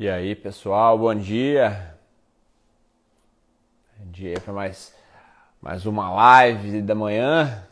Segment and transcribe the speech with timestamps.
[0.00, 1.92] E aí, pessoal, bom dia.
[3.96, 4.94] Bom dia para mais,
[5.60, 7.66] mais uma live da manhã.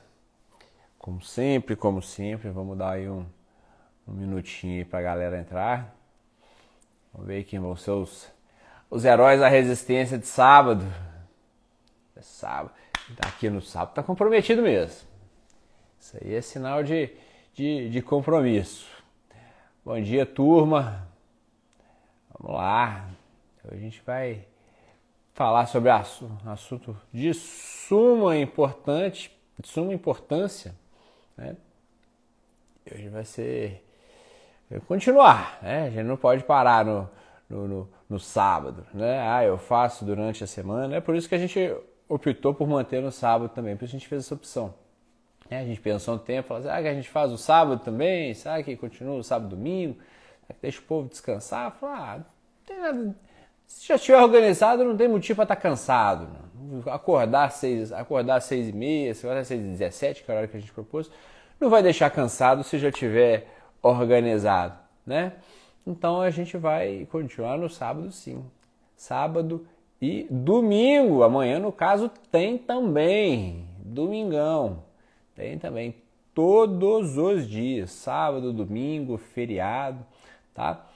[0.98, 3.24] Como sempre, como sempre, vamos dar aí um,
[4.08, 5.94] um minutinho aí pra galera entrar.
[7.12, 8.28] Vamos ver quem vão ser os,
[8.90, 10.84] os heróis da resistência de sábado.
[12.16, 12.74] É sábado.
[13.16, 15.06] Tá aqui no sábado tá comprometido mesmo.
[16.00, 17.08] Isso aí é sinal de,
[17.54, 18.84] de, de compromisso.
[19.84, 21.14] Bom dia, turma.
[22.38, 23.08] Vamos lá.
[23.64, 24.44] Hoje a gente vai
[25.32, 30.74] falar sobre assunto de suma importante, de suma importância,
[31.36, 31.56] né?
[32.92, 33.82] Hoje vai ser
[34.86, 35.86] continuar, né?
[35.86, 37.08] A gente não pode parar no,
[37.48, 39.18] no, no, no sábado, né?
[39.20, 40.96] Ah, eu faço durante a semana.
[40.96, 41.74] É por isso que a gente
[42.06, 44.74] optou por manter no sábado também, por isso a gente fez essa opção.
[45.48, 47.82] É, a gente pensou um tempo, falou assim, ah, que a gente faz o sábado
[47.82, 49.96] também, sabe que continua o sábado domingo,
[50.60, 51.72] deixa o povo descansar.
[51.72, 52.20] Falou, ah,
[52.66, 53.16] tem nada.
[53.66, 56.28] Se já estiver organizado, não tem motivo para estar tá cansado.
[56.86, 60.38] Acordar às seis, acordar seis e meia, se às seis e dezessete, que é a
[60.38, 61.10] hora que a gente propôs,
[61.60, 63.48] não vai deixar cansado se já tiver
[63.82, 65.32] organizado, né?
[65.86, 68.44] Então a gente vai continuar no sábado sim.
[68.96, 69.66] Sábado
[70.00, 74.84] e domingo, amanhã no caso tem também, domingão.
[75.34, 75.94] Tem também
[76.34, 80.04] todos os dias, sábado, domingo, feriado,
[80.56, 80.86] tá?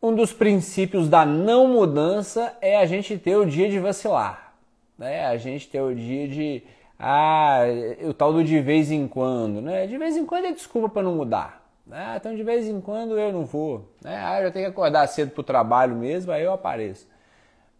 [0.00, 4.54] Um dos princípios da não mudança é a gente ter o dia de vacilar,
[4.98, 5.26] né?
[5.26, 6.62] A gente ter o dia de
[6.98, 7.62] ah,
[8.02, 9.86] o tal do de vez em quando, né?
[9.86, 11.64] De vez em quando é desculpa para não mudar.
[11.86, 12.14] Né?
[12.16, 14.22] Então de vez em quando eu não vou, né?
[14.24, 17.06] Ah, eu tenho que acordar cedo para o trabalho mesmo, aí eu apareço.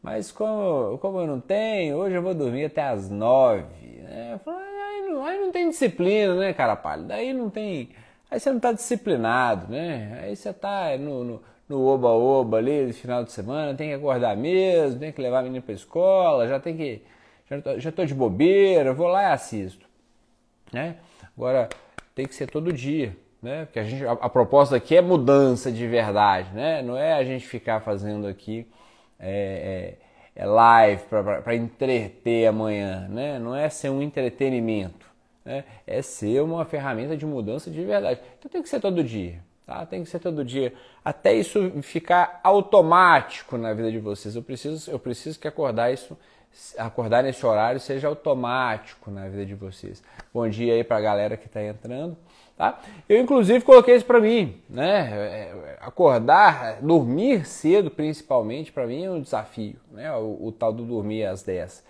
[0.03, 3.65] Mas como, como eu não tenho, hoje eu vou dormir até as nove.
[4.03, 4.39] Né?
[4.45, 4.59] Falo,
[5.25, 7.15] aí não tem disciplina, né, cara pálida?
[7.15, 7.91] Aí não tem.
[8.31, 10.21] Aí você não tá disciplinado, né?
[10.23, 15.13] Aí você tá no, oba-oba ali no final de semana, tem que acordar mesmo, tem
[15.13, 17.03] que levar a menina pra escola, já tem que.
[17.49, 19.87] Já já tô de bobeira, vou lá e assisto.
[20.73, 20.97] Né?
[21.37, 21.69] Agora,
[22.15, 23.17] tem que ser todo dia.
[23.43, 23.67] Né?
[23.67, 26.83] Porque a, gente, a, a proposta aqui é mudança de verdade, né?
[26.83, 28.67] Não é a gente ficar fazendo aqui
[29.21, 29.99] é,
[30.35, 31.03] é, é live
[31.45, 33.39] para entreter amanhã, né?
[33.39, 35.14] Não é ser um entretenimento
[35.45, 38.21] né, é ser uma ferramenta de mudança de verdade.
[38.39, 39.85] Então tem que ser todo dia, tá?
[39.85, 40.73] Tem que ser todo dia,
[41.05, 44.35] até isso ficar automático na vida de vocês.
[44.35, 46.17] Eu preciso, eu preciso que acordar isso,
[46.79, 50.03] acordar nesse horário seja automático na vida de vocês.
[50.33, 52.17] Bom dia aí para a galera que está entrando.
[52.57, 52.81] Tá?
[53.09, 55.11] Eu inclusive coloquei isso para mim, né?
[55.13, 60.13] É, acordar, dormir cedo, principalmente, para mim é um desafio, né?
[60.13, 61.83] O, o, tal do dormir às 10.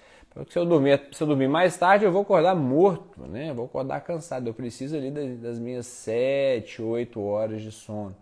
[0.49, 3.51] Se eu dormir, se eu dormir mais tarde, eu vou acordar morto, né?
[3.51, 4.49] Eu vou acordar cansado.
[4.49, 8.17] Eu preciso ali das, das minhas 7, 8 horas de sono,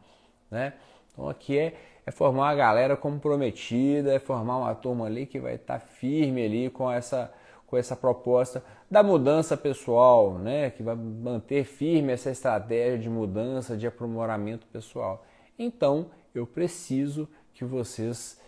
[0.51, 0.75] né?
[1.11, 1.75] Então aqui é,
[2.05, 6.45] é formar uma galera comprometida, é formar uma turma ali que vai estar tá firme
[6.45, 7.33] ali com essa,
[7.67, 10.69] com essa proposta da mudança pessoal, né?
[10.69, 15.25] Que vai manter firme essa estratégia de mudança, de aprimoramento pessoal.
[15.59, 18.39] Então eu preciso que vocês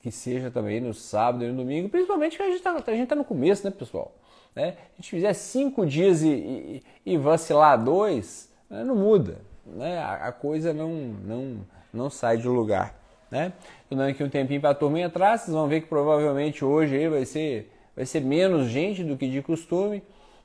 [0.00, 3.24] que seja também no sábado e no domingo, principalmente que a gente está tá no
[3.24, 4.14] começo, né, pessoal?
[4.54, 4.76] Né?
[4.92, 9.98] A gente fizer cinco dias e, e, e vacilar dois, né, não muda, né?
[9.98, 12.94] A, a, coisa não, não, não sai de lugar,
[13.30, 13.52] né?
[13.88, 16.96] Tô dando aqui um tempinho para a turma entrar, vocês vão ver que provavelmente hoje
[16.96, 20.02] aí vai ser, vai ser menos gente do que de costume,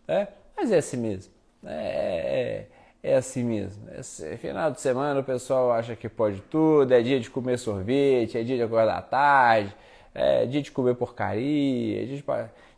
[0.07, 0.27] né?
[0.55, 1.33] Mas é assim mesmo,
[1.63, 1.73] né?
[1.73, 2.67] é,
[3.05, 3.87] é é assim mesmo.
[3.91, 8.35] Esse final de semana o pessoal acha que pode tudo, é dia de comer sorvete,
[8.35, 9.75] é dia de acordar tarde,
[10.13, 12.25] é dia de comer porcaria, é dia de,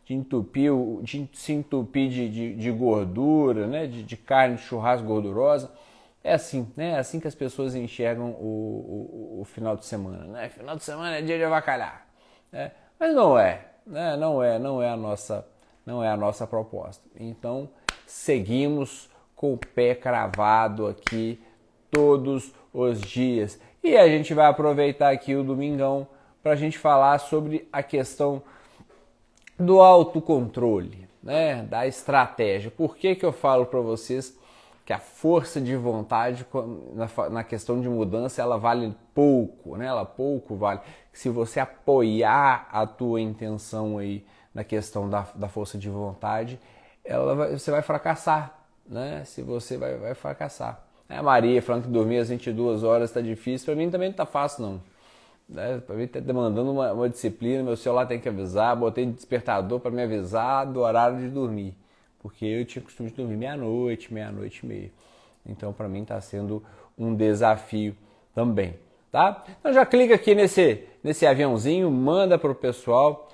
[0.04, 0.70] de entupir,
[1.02, 3.86] de se entupir de, de, de gordura, né?
[3.86, 5.72] de, de, carne de churrasco gordurosa.
[6.22, 6.90] É assim, né?
[6.90, 10.24] É assim que as pessoas enxergam o, o, o final de semana.
[10.24, 10.50] Né?
[10.50, 12.06] Final de semana é dia de avacalhar.
[12.52, 12.72] Né?
[13.00, 14.14] Mas não é, né?
[14.16, 15.46] não é, não é a nossa,
[15.86, 17.02] não é a nossa proposta.
[17.18, 17.70] Então
[18.04, 19.08] seguimos
[19.38, 21.40] com o pé cravado aqui
[21.92, 23.58] todos os dias.
[23.84, 26.08] E a gente vai aproveitar aqui o domingão
[26.42, 28.42] para a gente falar sobre a questão
[29.56, 31.62] do autocontrole, né?
[31.62, 32.68] da estratégia.
[32.68, 34.36] Por que, que eu falo para vocês
[34.84, 36.44] que a força de vontade
[37.30, 39.86] na, questão de mudança ela vale pouco, né?
[39.86, 40.80] Ela pouco vale.
[41.12, 46.58] Se você apoiar a tua intenção aí na questão da, da força de vontade,
[47.04, 48.57] ela vai, você vai fracassar,
[48.88, 49.22] né?
[49.24, 50.82] Se você vai, vai fracassar.
[51.08, 54.26] É Maria falando que dormir às 22 horas está difícil, para mim também não está
[54.26, 54.80] fácil não.
[55.48, 55.80] Né?
[55.86, 59.90] Para mim está demandando uma, uma, disciplina, meu celular tem que avisar, botei despertador para
[59.90, 61.74] me avisar do horário de dormir,
[62.20, 64.90] porque eu tinha costume de dormir meia-noite, meia-noite e meia.
[65.46, 66.62] Então para mim está sendo
[66.98, 67.96] um desafio
[68.34, 68.74] também.
[69.10, 69.44] tá?
[69.58, 73.30] Então já clica aqui nesse, nesse aviãozinho, manda pro pessoal,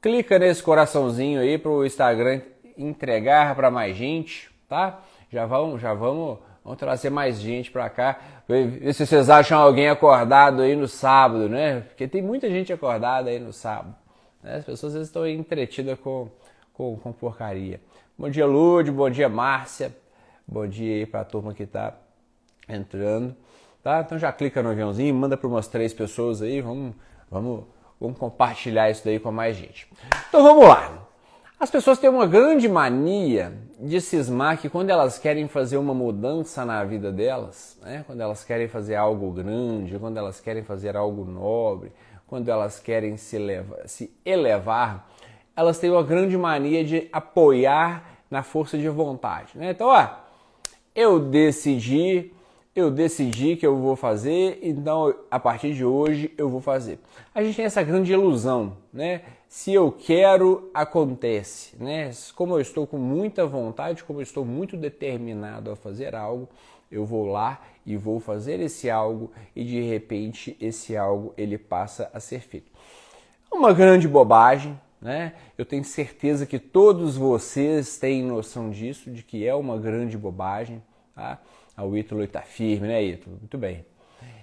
[0.00, 2.40] clica nesse coraçãozinho aí pro Instagram
[2.78, 5.00] entregar para mais gente, tá?
[5.30, 8.18] Já vamos, já vamos, vamos trazer mais gente para cá.
[8.46, 11.80] Ver se vocês acham alguém acordado aí no sábado, né?
[11.80, 13.94] Porque tem muita gente acordada aí no sábado.
[14.42, 14.56] Né?
[14.56, 16.28] As pessoas estão entretidas com,
[16.72, 17.80] com, com porcaria.
[18.16, 18.92] Bom dia, Lúdio.
[18.92, 19.96] Bom dia, Márcia.
[20.46, 21.94] Bom dia aí para a turma que está
[22.68, 23.34] entrando.
[23.82, 24.00] Tá?
[24.00, 26.94] Então já clica no aviãozinho, manda para umas três pessoas aí, vamos,
[27.30, 27.64] vamos,
[28.00, 29.88] vamos compartilhar isso daí com mais gente.
[30.28, 31.06] Então vamos lá.
[31.60, 36.64] As pessoas têm uma grande mania de cismar que quando elas querem fazer uma mudança
[36.64, 41.24] na vida delas, né, quando elas querem fazer algo grande, quando elas querem fazer algo
[41.24, 41.92] nobre,
[42.26, 45.08] quando elas querem se, elevar, se elevar,
[45.54, 49.52] elas têm uma grande mania de apoiar na força de vontade.
[49.54, 49.70] Né?
[49.70, 50.08] Então, ó,
[50.94, 52.32] eu decidi
[52.78, 57.00] eu decidi que eu vou fazer, então a partir de hoje eu vou fazer.
[57.34, 59.22] A gente tem essa grande ilusão, né?
[59.48, 62.10] Se eu quero, acontece, né?
[62.36, 66.48] Como eu estou com muita vontade, como eu estou muito determinado a fazer algo,
[66.90, 72.08] eu vou lá e vou fazer esse algo e de repente esse algo ele passa
[72.14, 72.70] a ser feito.
[73.50, 75.32] Uma grande bobagem, né?
[75.56, 80.80] Eu tenho certeza que todos vocês têm noção disso, de que é uma grande bobagem,
[81.14, 81.40] tá?
[81.82, 83.36] O Ítalo está firme, né, Ítalo?
[83.38, 83.84] Muito bem.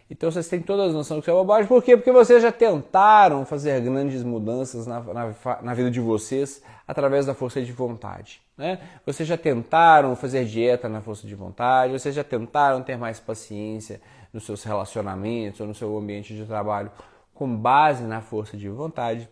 [0.10, 1.68] Então vocês têm todas as noções que é bobagem.
[1.68, 1.98] Por quê?
[1.98, 7.34] Porque vocês já tentaram fazer grandes mudanças na, na, na, vida de vocês através da
[7.34, 8.40] força de vontade.
[8.56, 8.80] Né?
[9.04, 14.00] Vocês já tentaram fazer dieta na força de vontade, vocês já tentaram ter mais paciência
[14.32, 16.92] nos seus relacionamentos ou no seu ambiente de trabalho
[17.34, 19.28] com base na força de vontade.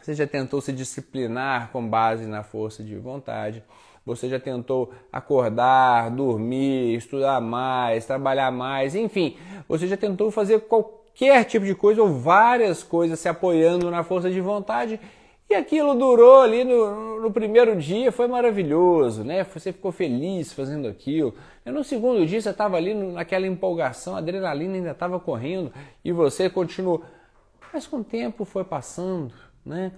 [0.00, 3.64] Você já tentou se disciplinar com base na força de vontade.
[4.08, 9.36] Você já tentou acordar, dormir, estudar mais, trabalhar mais, enfim,
[9.68, 14.30] você já tentou fazer qualquer tipo de coisa ou várias coisas se apoiando na força
[14.30, 14.98] de vontade
[15.50, 19.42] e aquilo durou ali no, no, primeiro dia, foi maravilhoso, né?
[19.44, 21.34] Você ficou feliz fazendo aquilo.
[21.64, 25.72] E no segundo dia você estava ali naquela empolgação, a adrenalina ainda estava correndo
[26.04, 27.02] e você continuou.
[27.72, 29.32] Mas com o tempo foi passando,
[29.64, 29.92] né?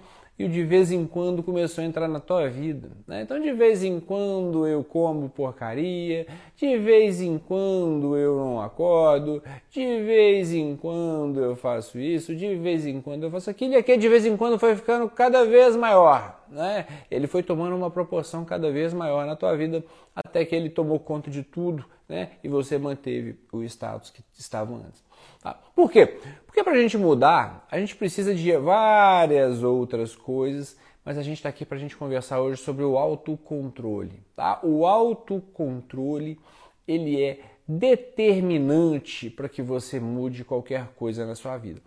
[0.45, 2.89] E de vez em quando começou a entrar na tua vida.
[3.07, 3.21] Né?
[3.21, 9.41] Então, de vez em quando eu como porcaria, de vez em quando eu não acordo,
[9.69, 13.77] de vez em quando eu faço isso, de vez em quando eu faço aquilo, e
[13.77, 16.43] aqui de vez em quando foi ficando cada vez maior.
[16.49, 16.85] Né?
[17.09, 19.83] Ele foi tomando uma proporção cada vez maior na tua vida,
[20.15, 22.31] até que ele tomou conta de tudo né?
[22.43, 25.03] e você manteve o status que estava antes.
[25.41, 25.53] Tá?
[25.75, 26.19] Por quê?
[26.45, 31.37] Porque para a gente mudar, a gente precisa de várias outras coisas, mas a gente
[31.37, 34.21] está aqui para a gente conversar hoje sobre o autocontrole.
[34.35, 34.59] Tá?
[34.63, 36.39] O autocontrole
[36.87, 41.81] ele é determinante para que você mude qualquer coisa na sua vida.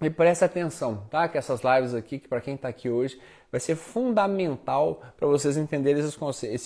[0.00, 1.26] E presta atenção, tá?
[1.28, 5.56] Que essas lives aqui, que para quem está aqui hoje, vai ser fundamental para vocês
[5.56, 6.16] entenderem esse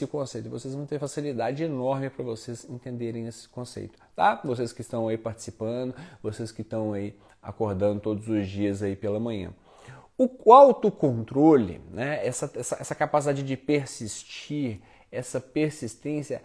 [0.07, 0.51] conceito.
[0.51, 4.39] Vocês vão ter facilidade enorme para vocês entenderem esse conceito, tá?
[4.45, 9.19] Vocês que estão aí participando, vocês que estão aí acordando todos os dias aí pela
[9.19, 9.55] manhã.
[10.19, 12.25] O autocontrole, né?
[12.25, 14.81] Essa, essa, essa capacidade de persistir,
[15.11, 16.43] essa persistência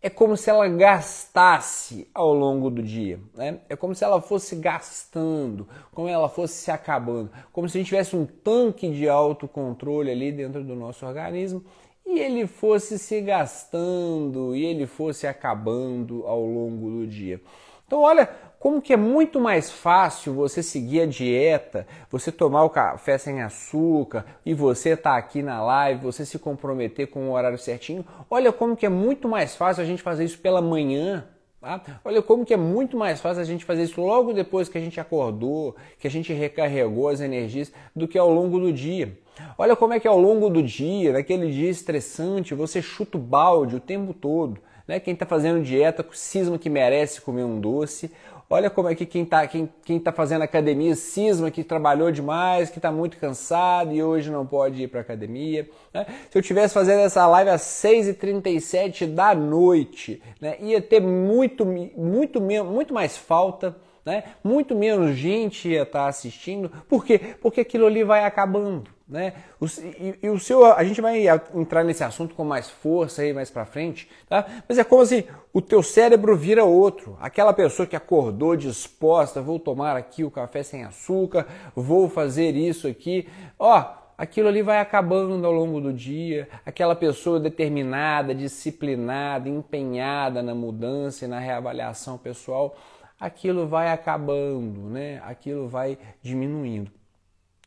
[0.00, 3.18] é como se ela gastasse ao longo do dia.
[3.34, 3.58] Né?
[3.68, 7.88] É como se ela fosse gastando, como ela fosse se acabando, como se a gente
[7.88, 11.64] tivesse um tanque de autocontrole ali dentro do nosso organismo
[12.06, 17.40] e ele fosse se gastando e ele fosse acabando ao longo do dia.
[17.86, 22.70] Então, olha como que é muito mais fácil você seguir a dieta, você tomar o
[22.70, 27.32] café sem açúcar e você estar tá aqui na live, você se comprometer com o
[27.32, 28.04] horário certinho.
[28.28, 31.24] Olha como que é muito mais fácil a gente fazer isso pela manhã.
[31.60, 31.80] Tá?
[32.04, 34.80] Olha como que é muito mais fácil a gente fazer isso logo depois que a
[34.80, 39.16] gente acordou, que a gente recarregou as energias, do que ao longo do dia.
[39.56, 43.76] Olha como é que ao longo do dia, naquele dia estressante, você chuta o balde
[43.76, 44.60] o tempo todo.
[44.86, 44.98] Né?
[44.98, 48.10] Quem está fazendo dieta cisma que merece comer um doce,
[48.50, 52.70] Olha como é que quem está quem, quem tá fazendo academia cisma que trabalhou demais,
[52.70, 55.68] que está muito cansado e hoje não pode ir para academia.
[55.92, 56.06] Né?
[56.30, 62.40] Se eu tivesse fazendo essa live às 6h37 da noite, né, ia ter muito, muito,
[62.40, 63.76] muito mais falta
[64.08, 64.24] né?
[64.42, 66.70] Muito menos gente ia estar assistindo.
[66.88, 67.36] Por quê?
[67.42, 68.84] Porque aquilo ali vai acabando.
[69.06, 69.34] Né?
[69.60, 73.32] O, e, e, o seu, a gente vai entrar nesse assunto com mais força aí
[73.32, 74.46] mais para frente, tá?
[74.68, 75.26] Mas é como se
[75.58, 77.18] o teu cérebro vira outro.
[77.20, 82.86] Aquela pessoa que acordou disposta, vou tomar aqui o café sem açúcar, vou fazer isso
[82.86, 86.48] aqui, ó, aquilo ali vai acabando ao longo do dia.
[86.64, 92.76] Aquela pessoa determinada, disciplinada, empenhada na mudança e na reavaliação pessoal,
[93.18, 95.20] aquilo vai acabando, né?
[95.24, 96.88] Aquilo vai diminuindo.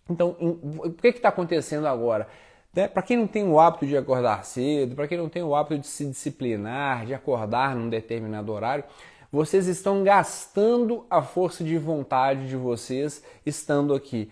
[0.09, 2.25] Então, o que está acontecendo agora?
[2.73, 2.87] Né?
[2.87, 5.79] Para quem não tem o hábito de acordar cedo, para quem não tem o hábito
[5.79, 8.83] de se disciplinar, de acordar num determinado horário,
[9.31, 14.29] vocês estão gastando a força de vontade de vocês estando aqui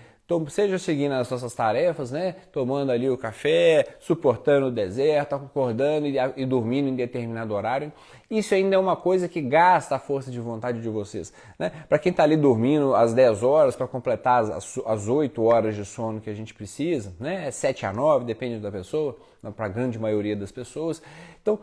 [0.50, 2.36] seja seguindo as nossas tarefas, né?
[2.52, 7.92] Tomando ali o café, suportando o deserto, acordando e, e dormindo em determinado horário.
[8.30, 11.34] Isso ainda é uma coisa que gasta a força de vontade de vocês.
[11.58, 11.72] Né?
[11.90, 15.84] Para quem está ali dormindo às 10 horas para completar as, as 8 horas de
[15.84, 17.48] sono que a gente precisa, né?
[17.48, 19.18] É 7 a 9, depende da pessoa,
[19.56, 21.02] para a grande maioria das pessoas.
[21.42, 21.60] Então,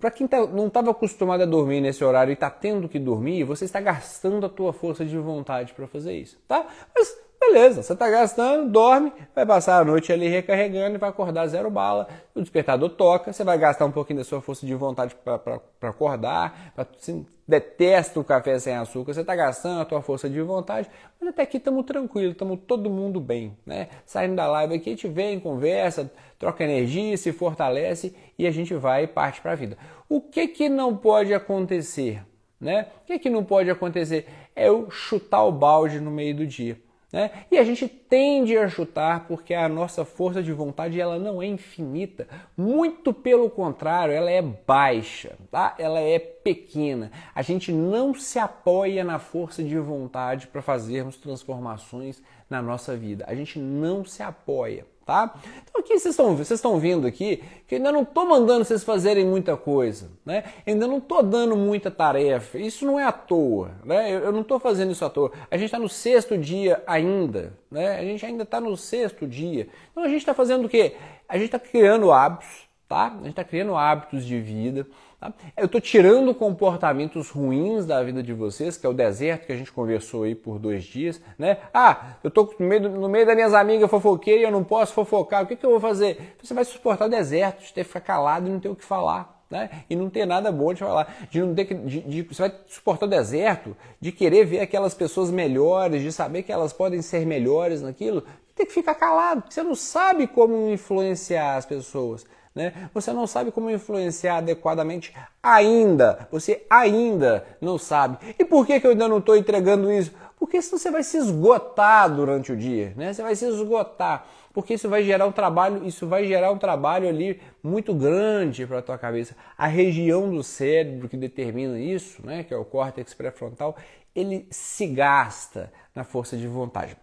[0.00, 3.44] para quem tá, não estava acostumado a dormir nesse horário e está tendo que dormir,
[3.44, 6.66] você está gastando a tua força de vontade para fazer isso, tá?
[6.94, 7.16] Mas
[7.52, 11.68] Beleza, você está gastando, dorme, vai passar a noite ali recarregando e vai acordar zero
[11.68, 12.06] bala.
[12.32, 16.72] O despertador toca, você vai gastar um pouquinho da sua força de vontade para acordar.
[16.76, 20.88] Pra, você detesta o café sem açúcar, você está gastando a tua força de vontade,
[21.20, 23.58] mas até aqui estamos tranquilos, estamos todo mundo bem.
[23.66, 23.88] Né?
[24.06, 28.74] Saindo da live aqui, a gente vem, conversa, troca energia, se fortalece e a gente
[28.74, 29.76] vai e parte para a vida.
[30.08, 32.22] O que, que não pode acontecer?
[32.60, 32.86] Né?
[33.02, 34.28] O que, que não pode acontecer?
[34.54, 36.78] É eu chutar o balde no meio do dia.
[37.12, 37.30] Né?
[37.50, 41.46] E a gente tende a chutar porque a nossa força de vontade ela não é
[41.46, 45.74] infinita, muito pelo contrário, ela é baixa, tá?
[45.78, 47.10] ela é pequena.
[47.34, 53.24] A gente não se apoia na força de vontade para fazermos transformações na nossa vida,
[53.26, 55.34] a gente não se apoia tá?
[55.68, 59.26] Então aqui vocês estão, vocês estão vendo aqui que ainda não estou mandando vocês fazerem
[59.26, 60.44] muita coisa, né?
[60.64, 62.58] Ainda não estou dando muita tarefa.
[62.58, 64.08] Isso não é à toa, né?
[64.08, 65.32] Eu, eu não estou fazendo isso à toa.
[65.50, 67.98] A gente está no sexto dia ainda, né?
[67.98, 69.66] A gente ainda está no sexto dia.
[69.90, 70.94] Então a gente está fazendo o quê?
[71.28, 73.06] A gente está criando hábitos, tá?
[73.06, 74.86] A gente está criando hábitos de vida.
[75.20, 75.34] Tá?
[75.54, 79.56] Eu estou tirando comportamentos ruins da vida de vocês, que é o deserto que a
[79.56, 81.58] gente conversou aí por dois dias, né?
[81.74, 84.94] Ah, eu estou no meio, no meio das minhas amigas fofoqueiras e eu não posso
[84.94, 85.44] fofocar.
[85.44, 86.34] O que, que eu vou fazer?
[86.42, 88.84] Você vai suportar o deserto, de ter que ficar calado e não ter o que
[88.84, 89.38] falar.
[89.50, 89.68] Né?
[89.90, 91.12] E não ter nada bom de falar.
[91.28, 94.94] De não ter que, de, de, você vai suportar o deserto, de querer ver aquelas
[94.94, 98.24] pessoas melhores, de saber que elas podem ser melhores naquilo,
[98.54, 102.24] tem que ficar calado, você não sabe como influenciar as pessoas.
[102.54, 102.72] Né?
[102.92, 106.28] Você não sabe como influenciar adequadamente ainda.
[106.32, 108.18] Você ainda não sabe.
[108.38, 110.12] E por que, que eu ainda não estou entregando isso?
[110.40, 113.12] Porque senão você vai se esgotar durante o dia, né?
[113.12, 117.06] Você vai se esgotar, porque isso vai gerar um trabalho, isso vai gerar um trabalho
[117.06, 119.36] ali muito grande para a tua cabeça.
[119.56, 123.76] A região do cérebro que determina isso, né, que é o córtex pré-frontal,
[124.14, 126.96] ele se gasta na força de vontade.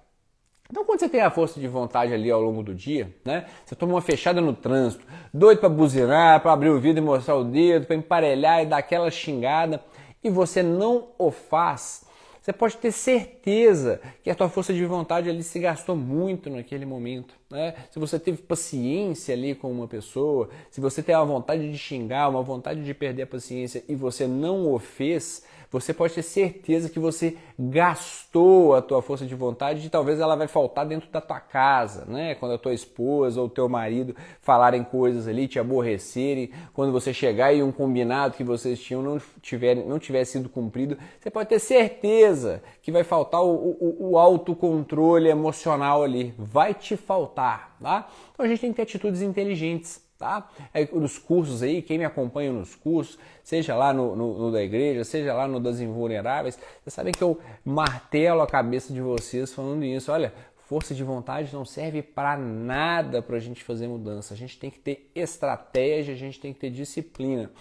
[0.70, 3.46] Então, quando você tem a força de vontade ali ao longo do dia, né?
[3.66, 7.36] Você toma uma fechada no trânsito, doido para buzinar, para abrir o vidro e mostrar
[7.36, 9.82] o dedo, para emparelhar e dar aquela xingada,
[10.24, 12.06] e você não o faz,
[12.48, 16.86] você pode ter certeza que a tua força de vontade ali se gastou muito naquele
[16.86, 17.36] momento.
[17.50, 17.74] Né?
[17.92, 22.30] Se você teve paciência ali com uma pessoa, se você tem uma vontade de xingar,
[22.30, 26.90] uma vontade de perder a paciência e você não o fez, você pode ter certeza
[26.90, 31.20] que você gastou a tua força de vontade e talvez ela vai faltar dentro da
[31.20, 32.36] tua casa, né?
[32.36, 37.54] Quando a tua esposa ou teu marido falarem coisas ali, te aborrecerem, quando você chegar
[37.54, 41.60] e um combinado que vocês tinham não tiver, não tiver sido cumprido, você pode ter
[41.60, 48.08] certeza que vai faltar o, o, o autocontrole emocional ali, vai te faltar, tá?
[48.34, 50.50] Então a gente tem que ter atitudes inteligentes tá?
[50.74, 54.62] É, nos cursos aí, quem me acompanha nos cursos, seja lá no, no, no, da
[54.64, 59.54] igreja, seja lá no das invulneráveis, vocês sabem que eu martelo a cabeça de vocês
[59.54, 60.12] falando isso.
[60.12, 60.34] Olha,
[60.68, 64.34] força de vontade não serve para nada para a gente fazer mudança.
[64.34, 67.52] A gente tem que ter estratégia, a gente tem que ter disciplina.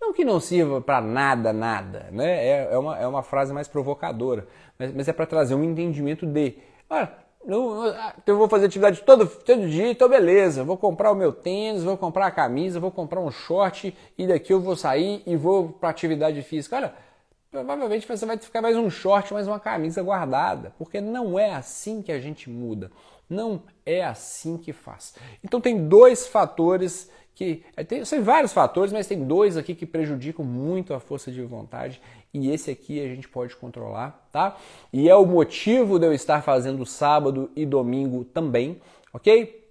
[0.00, 2.46] Não que não sirva para nada, nada, né?
[2.46, 4.46] É, é, uma, é uma frase mais provocadora,
[4.78, 6.54] mas, mas é para trazer um entendimento de.
[6.88, 10.64] Olha, eu vou fazer atividade todo, todo dia, então beleza.
[10.64, 14.52] Vou comprar o meu tênis, vou comprar a camisa, vou comprar um short e daqui
[14.52, 16.76] eu vou sair e vou para atividade física.
[16.76, 16.94] Olha,
[17.50, 22.02] provavelmente você vai ficar mais um short, mais uma camisa guardada, porque não é assim
[22.02, 22.90] que a gente muda.
[23.30, 25.14] Não é assim que faz.
[25.42, 29.84] Então tem dois fatores que é, tem, são vários fatores, mas tem dois aqui que
[29.84, 32.00] prejudicam muito a força de vontade
[32.32, 34.56] e esse aqui a gente pode controlar, tá?
[34.90, 38.80] E é o motivo de eu estar fazendo sábado e domingo também,
[39.12, 39.62] ok?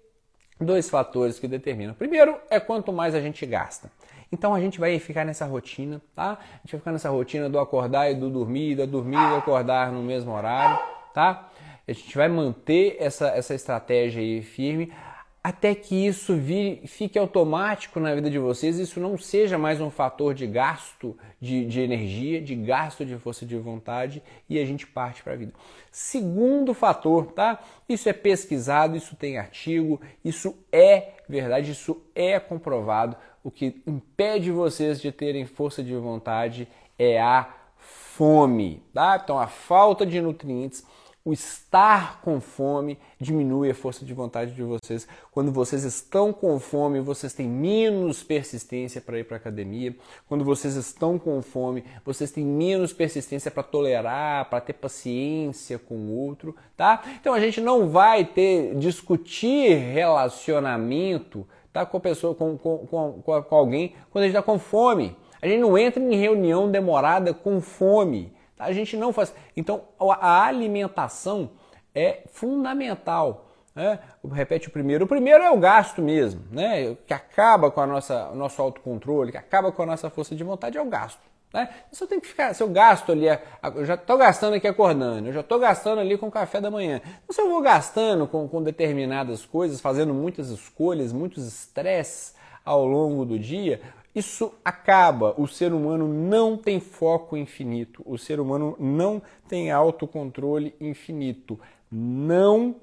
[0.61, 1.95] Dois fatores que determinam.
[1.95, 3.91] Primeiro é quanto mais a gente gasta.
[4.31, 6.37] Então a gente vai ficar nessa rotina, tá?
[6.39, 9.91] A gente vai ficar nessa rotina do acordar e do dormir, do dormir e acordar
[9.91, 10.77] no mesmo horário,
[11.15, 11.49] tá?
[11.87, 14.93] A gente vai manter essa, essa estratégia aí firme
[15.45, 19.91] até que isso vire, fique automático na vida de vocês, isso não seja mais um
[19.91, 24.87] fator de gasto de, de energia, de gasto de força de vontade e a gente
[24.87, 25.53] parte para a vida.
[25.91, 27.63] Segundo fator, tá?
[27.87, 33.15] Isso é pesquisado, isso tem artigo, isso é verdade, isso é comprovado.
[33.43, 39.21] O que impede vocês de terem força de vontade é a fome, tá?
[39.23, 40.83] Então a falta de nutrientes
[41.25, 45.07] o estar com fome diminui a força de vontade de vocês.
[45.31, 49.95] Quando vocês estão com fome, vocês têm menos persistência para ir para a academia.
[50.29, 55.95] Quando vocês estão com fome, vocês têm menos persistência para tolerar, para ter paciência com
[55.95, 57.01] o outro, tá?
[57.19, 63.41] Então a gente não vai ter discutir relacionamento, tá, com a pessoa, com, com, com,
[63.41, 65.17] com alguém quando a gente está com fome.
[65.41, 68.34] A gente não entra em reunião demorada com fome.
[68.57, 69.33] A gente não faz.
[69.55, 71.51] Então, a alimentação
[71.93, 73.45] é fundamental.
[73.75, 73.99] Né?
[74.31, 75.05] Repete o primeiro.
[75.05, 76.95] O primeiro é o gasto mesmo, né?
[77.05, 80.43] que acaba com a nossa, o nosso autocontrole, que acaba com a nossa força de
[80.43, 81.19] vontade, é o gasto.
[81.53, 81.69] Né?
[81.99, 83.27] Eu tenho que ficar, se eu gasto ali,
[83.75, 86.69] eu já estou gastando aqui acordando, eu já estou gastando ali com o café da
[86.69, 87.01] manhã.
[87.23, 92.85] Então, se eu vou gastando com, com determinadas coisas, fazendo muitas escolhas, muitos estresses ao
[92.85, 93.79] longo do dia,
[94.15, 95.35] isso acaba.
[95.37, 98.01] O ser humano não tem foco infinito.
[98.05, 101.59] O ser humano não tem autocontrole infinito.
[101.91, 102.75] Não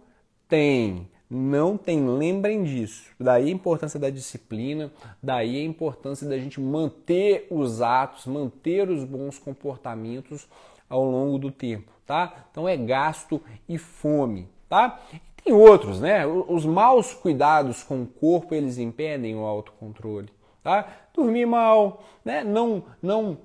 [0.46, 1.08] tem.
[1.30, 2.06] Não tem.
[2.06, 3.10] Lembrem disso.
[3.18, 9.02] Daí a importância da disciplina, daí a importância da gente manter os atos, manter os
[9.02, 10.46] bons comportamentos
[10.90, 12.44] ao longo do tempo, tá?
[12.50, 15.00] Então é gasto e fome, tá?
[15.42, 16.26] Tem outros, né?
[16.26, 20.28] Os maus cuidados com o corpo, eles impedem o autocontrole
[20.62, 20.86] tá?
[21.14, 22.44] Dormir mal, né?
[22.44, 23.38] Não, não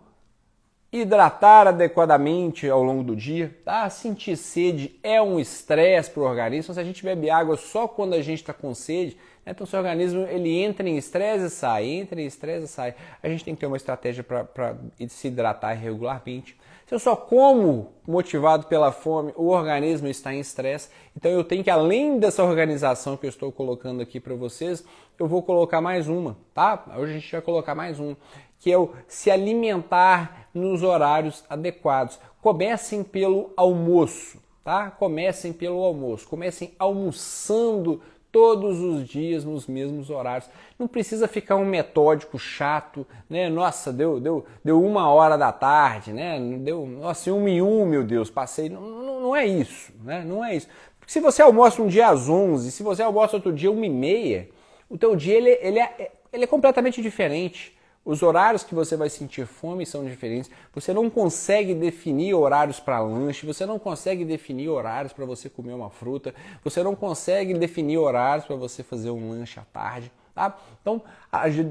[0.91, 3.89] hidratar adequadamente ao longo do dia, tá?
[3.89, 6.73] Sentir sede é um estresse para o organismo.
[6.73, 9.51] Se a gente bebe água só quando a gente está com sede, né?
[9.51, 12.95] então seu organismo ele entra em estresse e sai, entra em estresse e sai.
[13.21, 14.77] A gente tem que ter uma estratégia para
[15.09, 16.57] se hidratar regularmente.
[16.87, 20.87] Se eu só como motivado pela fome, o organismo está em estresse.
[21.17, 24.85] Então eu tenho que, além dessa organização que eu estou colocando aqui para vocês,
[25.19, 26.85] eu vou colocar mais uma, tá?
[26.97, 28.15] Hoje a gente vai colocar mais um,
[28.57, 32.17] que é o se alimentar nos horários adequados.
[32.41, 34.89] Comecem pelo almoço, tá?
[34.89, 36.25] Comecem pelo almoço.
[36.25, 40.49] Comecem almoçando todos os dias nos mesmos horários.
[40.77, 43.49] Não precisa ficar um metódico chato, né?
[43.49, 46.39] Nossa, deu, deu, deu uma hora da tarde, né?
[46.59, 48.69] Deu, nossa, um e um, meu Deus, passei.
[48.69, 50.23] Não, não, não é isso, né?
[50.25, 50.67] Não é isso.
[50.99, 53.89] Porque se você almoça um dia às 11, se você almoça outro dia uma e
[53.89, 54.49] meia,
[54.89, 57.76] o teu dia ele, ele, é, ele é completamente diferente.
[58.07, 60.49] Os horários que você vai sentir fome são diferentes.
[60.73, 65.73] Você não consegue definir horários para lanche, você não consegue definir horários para você comer
[65.73, 70.09] uma fruta, você não consegue definir horários para você fazer um lanche à tarde.
[70.33, 70.57] Tá?
[70.81, 71.01] Então,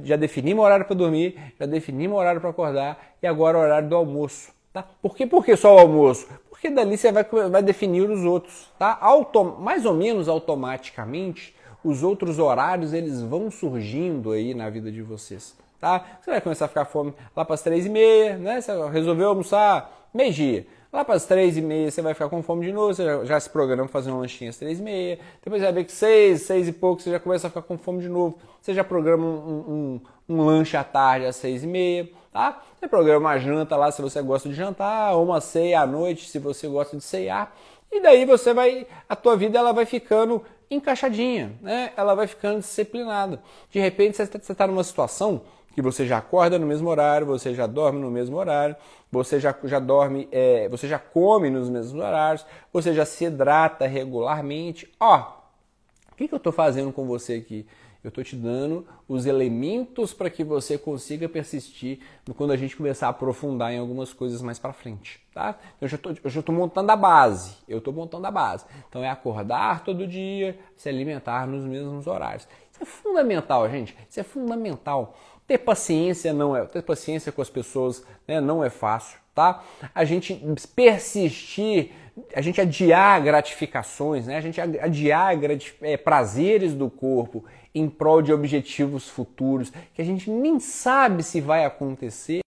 [0.04, 3.96] já definimos horário para dormir, já definimos horário para acordar e agora o horário do
[3.96, 4.52] almoço.
[4.74, 4.84] Tá?
[5.00, 6.28] Por, que, por que só o almoço?
[6.50, 8.70] Porque dali você vai, vai definir os outros.
[8.78, 9.00] Tá?
[9.58, 15.56] Mais ou menos automaticamente, os outros horários eles vão surgindo aí na vida de vocês
[15.80, 16.04] tá?
[16.20, 18.60] Você vai começar a ficar fome lá para as três e meia, né?
[18.60, 20.66] Você resolveu almoçar meio-dia.
[20.92, 23.24] Lá para as três e meia você vai ficar com fome de novo, você já,
[23.24, 25.18] já se programa fazer um lanchinho às três e meia.
[25.42, 27.76] Depois você vai ver que seis, seis e pouco você já começa a ficar com
[27.76, 28.38] fome de novo.
[28.62, 32.62] Você já programa um, um, um lanche à tarde às seis e meia, tá?
[32.78, 36.28] Você programa uma janta lá se você gosta de jantar, ou uma ceia à noite
[36.28, 37.52] se você gosta de ceiar.
[37.92, 41.92] E daí você vai, a tua vida ela vai ficando encaixadinha, né?
[41.96, 43.40] Ela vai ficando disciplinada.
[43.70, 45.42] De repente você está tá numa situação
[45.76, 48.74] que você já acorda no mesmo horário, você já dorme no mesmo horário,
[49.12, 53.86] você já, já dorme, é, você já come nos mesmos horários, você já se hidrata
[53.86, 54.90] regularmente.
[54.98, 55.18] Ó,
[56.10, 57.66] o que, que eu estou fazendo com você aqui?
[58.02, 61.98] Eu estou te dando os elementos para que você consiga persistir
[62.38, 65.58] quando a gente começar a aprofundar em algumas coisas mais para frente, tá?
[65.78, 65.98] Eu já
[66.40, 68.64] estou montando a base, eu estou montando a base.
[68.88, 72.48] Então é acordar todo dia, se alimentar nos mesmos horários.
[72.72, 73.96] Isso é fundamental, gente.
[74.08, 75.16] Isso é fundamental.
[75.46, 79.62] Ter paciência não é, ter paciência com as pessoas né, não é fácil, tá?
[79.94, 80.42] A gente
[80.74, 81.92] persistir,
[82.34, 84.36] a gente adiar gratificações, né?
[84.36, 85.38] A gente adiar
[85.82, 91.40] é, prazeres do corpo em prol de objetivos futuros que a gente nem sabe se
[91.40, 92.40] vai acontecer.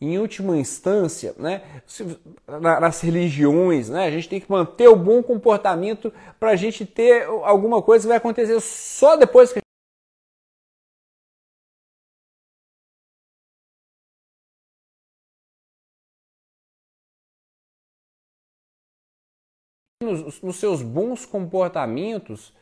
[0.00, 1.62] Em última instância, né,
[2.60, 7.24] nas religiões, né, a gente tem que manter o bom comportamento para a gente ter
[7.24, 9.65] alguma coisa que vai acontecer só depois que
[20.06, 22.54] nos, nos seus bons comportamentos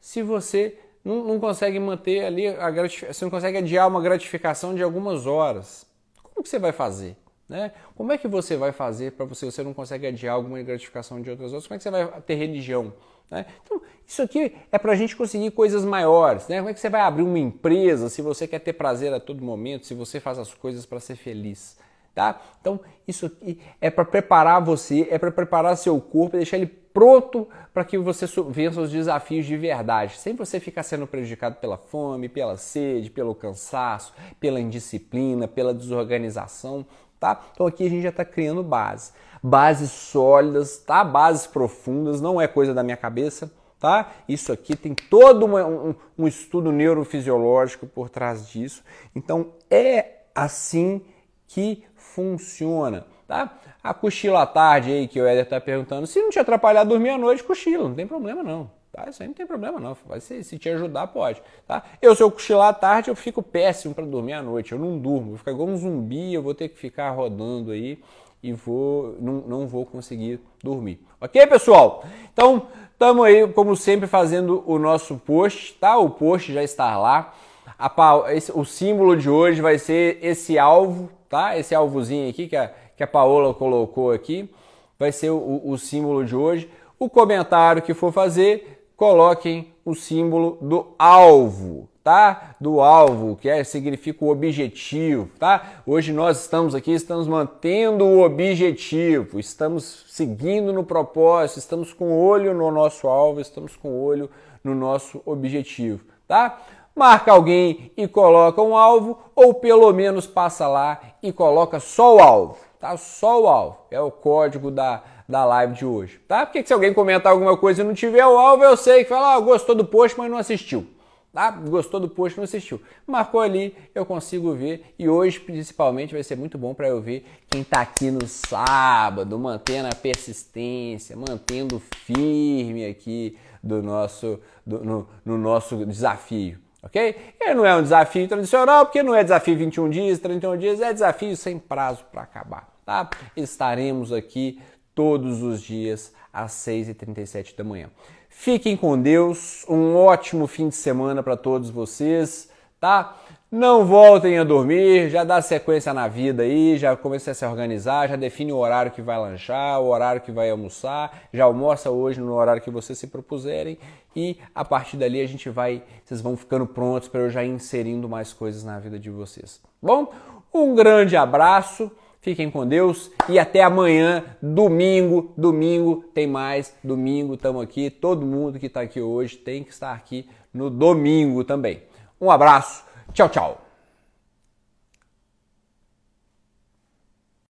[0.00, 4.74] se você não, não consegue manter ali a gratificação, você não consegue adiar uma gratificação
[4.74, 5.86] de algumas horas?
[6.22, 7.16] Como que você vai fazer?
[7.48, 7.72] Né?
[7.96, 11.30] Como é que você vai fazer para você, você não consegue adiar alguma gratificação de
[11.30, 11.66] outras horas?
[11.66, 12.92] Como é que você vai ter religião?
[13.30, 13.44] Né?
[13.64, 16.48] Então, isso aqui é para a gente conseguir coisas maiores.
[16.48, 16.58] Né?
[16.58, 19.44] Como é que você vai abrir uma empresa se você quer ter prazer a todo
[19.44, 21.76] momento, se você faz as coisas para ser feliz?
[22.14, 22.40] Tá?
[22.60, 27.48] Então, isso aqui é para preparar você, é para preparar seu corpo, deixar ele pronto
[27.72, 32.28] para que você vença os desafios de verdade, sem você ficar sendo prejudicado pela fome,
[32.28, 36.84] pela sede, pelo cansaço, pela indisciplina, pela desorganização,
[37.18, 37.40] tá?
[37.52, 41.04] Então aqui a gente já está criando base, bases sólidas, tá?
[41.04, 44.10] Bases profundas, não é coisa da minha cabeça, tá?
[44.28, 48.82] Isso aqui tem todo um, um estudo neurofisiológico por trás disso,
[49.14, 51.02] então é assim
[51.46, 53.48] que funciona, tá?
[53.80, 57.10] A cochila à tarde aí que o Éder está perguntando, se não te atrapalhar dormir
[57.10, 58.68] à noite, cochila, não tem problema não.
[58.90, 59.08] Tá?
[59.08, 59.96] Isso aí não tem problema não.
[60.04, 61.40] Vai ser, se te ajudar, pode.
[61.64, 61.84] Tá?
[62.02, 64.72] Eu, se eu cochilar à tarde, eu fico péssimo para dormir à noite.
[64.72, 68.02] Eu não durmo, vou ficar igual um zumbi, eu vou ter que ficar rodando aí
[68.42, 71.00] e vou, não, não vou conseguir dormir.
[71.20, 72.04] Ok, pessoal?
[72.32, 75.96] Então, estamos aí, como sempre, fazendo o nosso post, tá?
[75.96, 77.32] O post já está lá.
[77.78, 81.56] A, o símbolo de hoje vai ser esse alvo, tá?
[81.56, 84.50] Esse alvozinho aqui que a, que a Paola colocou aqui.
[84.98, 86.70] Vai ser o, o símbolo de hoje.
[86.98, 92.54] O comentário que for fazer, coloquem o símbolo do alvo, tá?
[92.60, 95.80] Do alvo, que é, significa o objetivo, tá?
[95.86, 102.22] Hoje nós estamos aqui, estamos mantendo o objetivo, estamos seguindo no propósito, estamos com o
[102.22, 104.28] olho no nosso alvo, estamos com o olho
[104.62, 106.60] no nosso objetivo, tá?
[106.94, 112.20] Marca alguém e coloca um alvo, ou pelo menos passa lá e coloca só o
[112.20, 112.96] alvo, tá?
[112.96, 113.78] Só o alvo.
[113.90, 116.44] É o código da da live de hoje, tá?
[116.44, 119.36] Porque se alguém comentar alguma coisa e não tiver o alvo, eu sei que fala,
[119.36, 120.86] ah, gostou do post, mas não assistiu.
[121.32, 121.48] Tá?
[121.52, 122.82] Gostou do post, não assistiu.
[123.06, 124.92] Marcou ali, eu consigo ver.
[124.98, 129.38] E hoje, principalmente, vai ser muito bom para eu ver quem está aqui no sábado,
[129.38, 137.34] mantendo a persistência, mantendo firme aqui do nosso, do, no, no nosso desafio ok?
[137.40, 140.92] E não é um desafio tradicional, porque não é desafio 21 dias, 31 dias, é
[140.92, 143.08] desafio sem prazo para acabar, tá?
[143.36, 144.60] Estaremos aqui
[144.94, 147.90] todos os dias às 6h37 da manhã.
[148.28, 153.16] Fiquem com Deus, um ótimo fim de semana para todos vocês, tá?
[153.50, 158.08] Não voltem a dormir, já dá sequência na vida aí, já comece a se organizar,
[158.08, 162.20] já define o horário que vai lanchar, o horário que vai almoçar, já almoça hoje
[162.20, 163.76] no horário que vocês se propuserem
[164.14, 168.08] e a partir dali a gente vai, vocês vão ficando prontos para eu já inserindo
[168.08, 169.60] mais coisas na vida de vocês.
[169.82, 170.12] Bom,
[170.54, 171.90] um grande abraço.
[172.20, 175.32] Fiquem com Deus e até amanhã, domingo.
[175.36, 176.76] Domingo tem mais.
[176.84, 177.90] Domingo estamos aqui.
[177.90, 181.82] Todo mundo que está aqui hoje tem que estar aqui no domingo também.
[182.20, 182.89] Um abraço.
[183.14, 183.56] 叫找